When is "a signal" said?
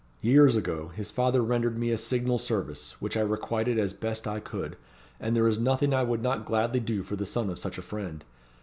1.91-2.39